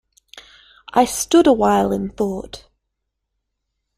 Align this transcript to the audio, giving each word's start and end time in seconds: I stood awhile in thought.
I 0.95 1.05
stood 1.05 1.45
awhile 1.45 1.91
in 1.91 2.09
thought. 2.09 2.65